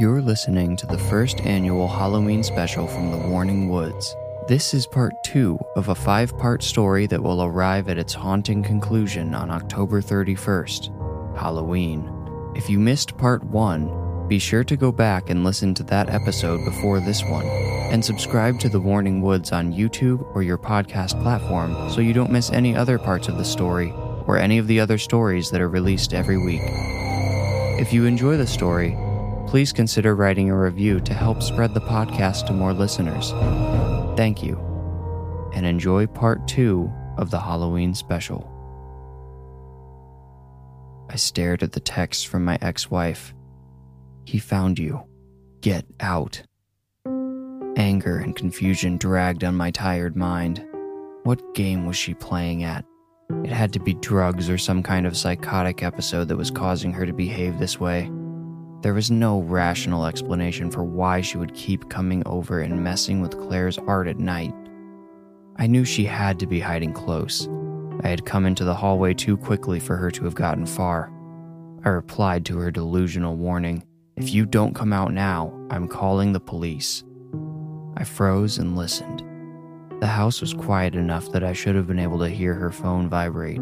[0.00, 4.16] You're listening to the first annual Halloween special from the Warning Woods.
[4.48, 8.62] This is part two of a five part story that will arrive at its haunting
[8.62, 12.10] conclusion on October 31st, Halloween.
[12.56, 16.64] If you missed part one, be sure to go back and listen to that episode
[16.64, 21.90] before this one, and subscribe to The Warning Woods on YouTube or your podcast platform
[21.90, 23.92] so you don't miss any other parts of the story
[24.26, 26.62] or any of the other stories that are released every week.
[27.78, 28.96] If you enjoy the story,
[29.50, 33.32] please consider writing a review to help spread the podcast to more listeners.
[34.16, 34.56] Thank you,
[35.52, 38.48] and enjoy part two of the Halloween special.
[41.10, 43.34] I stared at the text from my ex wife.
[44.24, 45.02] He found you.
[45.62, 46.40] Get out.
[47.76, 50.64] Anger and confusion dragged on my tired mind.
[51.24, 52.84] What game was she playing at?
[53.42, 57.04] It had to be drugs or some kind of psychotic episode that was causing her
[57.04, 58.08] to behave this way.
[58.82, 63.38] There was no rational explanation for why she would keep coming over and messing with
[63.38, 64.54] Claire's art at night.
[65.56, 67.46] I knew she had to be hiding close.
[68.02, 71.12] I had come into the hallway too quickly for her to have gotten far.
[71.84, 73.84] I replied to her delusional warning
[74.16, 77.04] If you don't come out now, I'm calling the police.
[77.98, 79.22] I froze and listened.
[80.00, 83.10] The house was quiet enough that I should have been able to hear her phone
[83.10, 83.60] vibrate.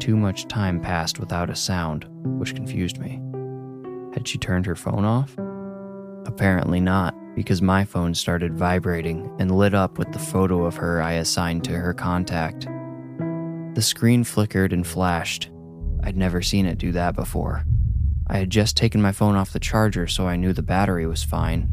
[0.00, 2.06] Too much time passed without a sound,
[2.40, 3.20] which confused me.
[4.24, 5.36] Had she turned her phone off?
[6.24, 11.02] Apparently not, because my phone started vibrating and lit up with the photo of her
[11.02, 12.66] I assigned to her contact.
[13.74, 15.50] The screen flickered and flashed.
[16.02, 17.66] I'd never seen it do that before.
[18.26, 21.22] I had just taken my phone off the charger, so I knew the battery was
[21.22, 21.68] fine.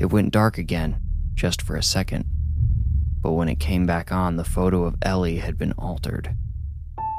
[0.00, 0.98] It went dark again,
[1.34, 2.24] just for a second.
[3.20, 6.34] But when it came back on, the photo of Ellie had been altered.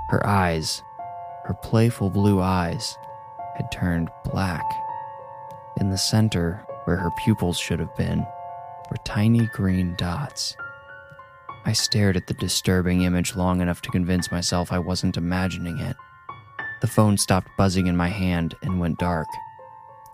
[0.09, 0.81] Her eyes,
[1.44, 2.97] her playful blue eyes,
[3.58, 4.63] had turned black.
[5.79, 8.25] In the center, where her pupils should have been,
[8.90, 10.56] were tiny green dots.
[11.66, 15.97] I stared at the disturbing image long enough to convince myself I wasn't imagining it.
[16.79, 19.28] The phone stopped buzzing in my hand and went dark.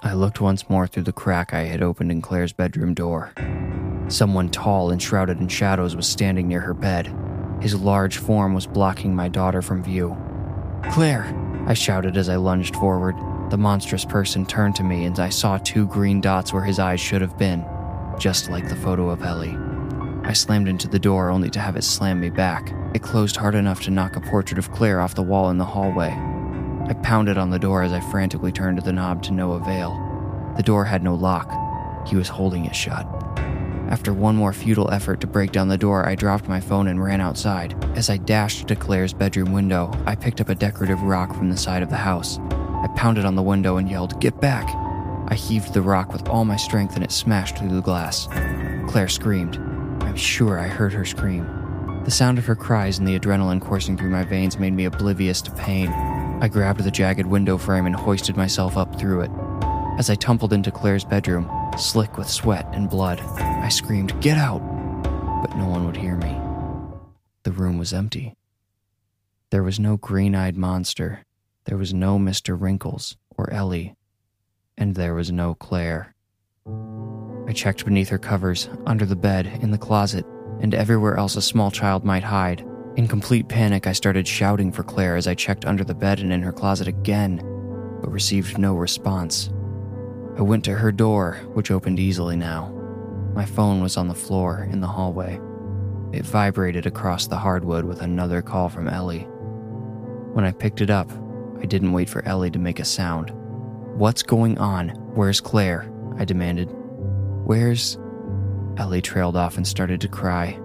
[0.02, 3.34] I looked once more through the crack I had opened in Claire's bedroom door.
[4.08, 7.14] Someone tall and shrouded in shadows was standing near her bed.
[7.62, 10.18] His large form was blocking my daughter from view.
[10.92, 11.34] Claire!
[11.68, 13.16] I shouted as I lunged forward.
[13.53, 17.00] The monstrous person turned to me, and I saw two green dots where his eyes
[17.00, 17.64] should have been,
[18.18, 19.56] just like the photo of Ellie.
[20.24, 22.74] I slammed into the door only to have it slam me back.
[22.96, 25.66] It closed hard enough to knock a portrait of Claire off the wall in the
[25.66, 26.09] hallway.
[26.90, 29.92] I pounded on the door as I frantically turned the knob to no avail.
[30.58, 31.47] The door had no lock.
[32.08, 33.06] He was holding it shut.
[33.88, 37.03] After one more futile effort to break down the door, I dropped my phone and
[37.03, 37.75] ran outside.
[37.96, 41.58] As I dashed to Claire's bedroom window, I picked up a decorative rock from the
[41.58, 42.40] side of the house.
[42.96, 44.68] Pounded on the window and yelled, Get back!
[45.28, 48.28] I heaved the rock with all my strength and it smashed through the glass.
[48.88, 49.58] Claire screamed.
[50.04, 52.02] I'm sure I heard her scream.
[52.06, 55.42] The sound of her cries and the adrenaline coursing through my veins made me oblivious
[55.44, 55.90] to pain.
[55.90, 59.31] I grabbed the jagged window frame and hoisted myself up through it.
[59.98, 64.60] As I tumbled into Claire's bedroom, slick with sweat and blood, I screamed, Get out!
[65.42, 66.38] But no one would hear me.
[67.44, 68.36] The room was empty.
[69.50, 71.25] There was no green eyed monster.
[71.66, 72.59] There was no Mr.
[72.59, 73.96] Wrinkles or Ellie.
[74.78, 76.13] And there was no Claire.
[77.47, 80.25] I checked beneath her covers, under the bed, in the closet,
[80.59, 82.66] and everywhere else a small child might hide.
[82.96, 86.34] In complete panic, I started shouting for Claire as I checked under the bed and
[86.34, 87.38] in her closet again,
[88.01, 89.50] but received no response.
[90.38, 92.72] I went to her door, which opened easily now.
[93.34, 95.40] My phone was on the floor in the hallway.
[96.12, 99.28] It vibrated across the hardwood with another call from Ellie.
[100.34, 101.09] When I picked it up,
[101.63, 103.31] I didn't wait for Ellie to make a sound.
[103.97, 104.90] What's going on?
[105.16, 105.90] Where's Claire?
[106.18, 106.68] I demanded.
[107.46, 107.97] Where's.
[108.75, 110.59] Ellie trailed off and started to cry.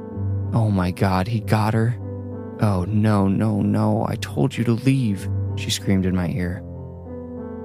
[0.53, 1.97] Oh my god, he got her.
[2.61, 6.65] Oh no, no, no, I told you to leave, she screamed in my ear.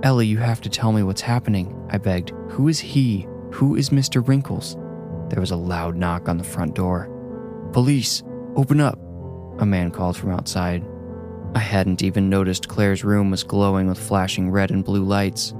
[0.03, 2.33] Ellie, you have to tell me what's happening, I begged.
[2.49, 3.27] Who is he?
[3.53, 4.25] Who is Mr.
[4.27, 4.75] Wrinkles?
[5.29, 7.09] There was a loud knock on the front door.
[7.71, 8.21] Police,
[8.55, 8.99] open up,
[9.57, 10.83] a man called from outside.
[11.55, 15.53] I hadn't even noticed Claire's room was glowing with flashing red and blue lights.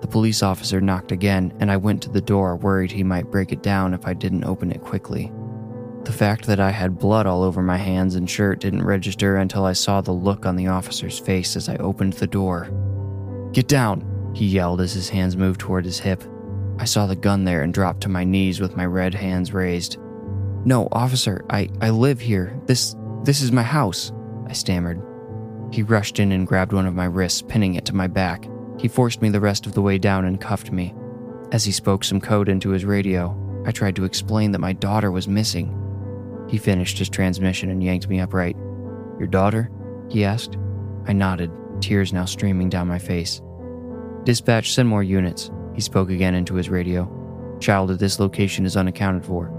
[0.00, 3.50] The police officer knocked again, and I went to the door, worried he might break
[3.52, 5.32] it down if I didn't open it quickly.
[6.04, 9.64] The fact that I had blood all over my hands and shirt didn't register until
[9.64, 12.70] I saw the look on the officer's face as I opened the door.
[13.52, 16.22] Get down, he yelled as his hands moved toward his hip.
[16.78, 19.98] I saw the gun there and dropped to my knees with my red hands raised.
[20.64, 22.58] No, officer, I, I live here.
[22.66, 22.94] This
[23.24, 24.12] this is my house,
[24.48, 25.02] I stammered.
[25.70, 28.48] He rushed in and grabbed one of my wrists, pinning it to my back.
[28.78, 30.94] He forced me the rest of the way down and cuffed me.
[31.52, 33.36] As he spoke some code into his radio,
[33.66, 35.74] I tried to explain that my daughter was missing.
[36.48, 38.56] He finished his transmission and yanked me upright.
[39.18, 39.70] Your daughter?
[40.08, 40.56] he asked.
[41.06, 43.42] I nodded, tears now streaming down my face.
[44.24, 47.14] Dispatch, send more units, he spoke again into his radio.
[47.60, 49.52] Child at this location is unaccounted for.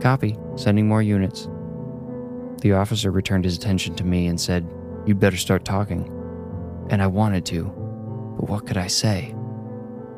[0.00, 1.48] Copy, sending more units.
[2.62, 4.64] The officer returned his attention to me and said,
[5.04, 6.06] You'd better start talking.
[6.90, 7.64] And I wanted to,
[8.38, 9.34] but what could I say?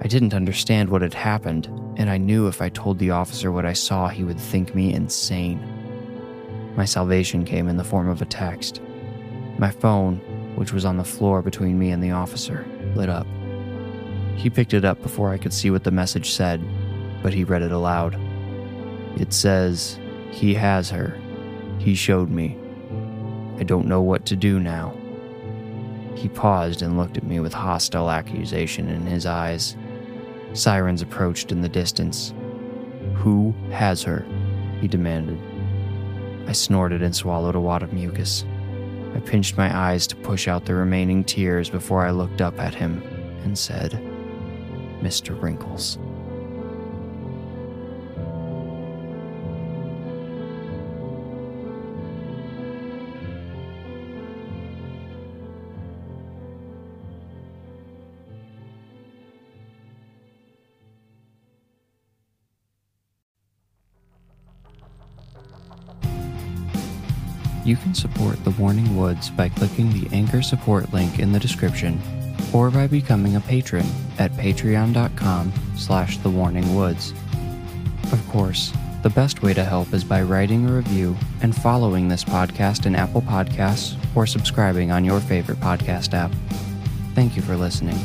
[0.02, 3.64] I didn't understand what had happened, and I knew if I told the officer what
[3.64, 5.58] I saw, he would think me insane.
[6.76, 8.82] My salvation came in the form of a text.
[9.56, 10.16] My phone,
[10.54, 13.26] which was on the floor between me and the officer, lit up.
[14.36, 16.62] He picked it up before I could see what the message said,
[17.22, 18.18] but he read it aloud.
[19.18, 19.98] It says,
[20.30, 21.18] He has her.
[21.84, 22.56] He showed me.
[23.58, 24.96] I don't know what to do now.
[26.16, 29.76] He paused and looked at me with hostile accusation in his eyes.
[30.54, 32.32] Sirens approached in the distance.
[33.16, 34.24] Who has her?
[34.80, 35.38] he demanded.
[36.48, 38.46] I snorted and swallowed a wad of mucus.
[39.14, 42.74] I pinched my eyes to push out the remaining tears before I looked up at
[42.74, 43.02] him
[43.44, 43.92] and said,
[45.02, 45.38] Mr.
[45.40, 45.98] Wrinkles.
[67.64, 72.00] You can support The Warning Woods by clicking the Anchor support link in the description
[72.52, 73.86] or by becoming a patron
[74.18, 77.12] at patreon.com slash thewarningwoods.
[78.12, 78.72] Of course,
[79.02, 82.94] the best way to help is by writing a review and following this podcast in
[82.94, 86.32] Apple Podcasts or subscribing on your favorite podcast app.
[87.14, 87.98] Thank you for listening.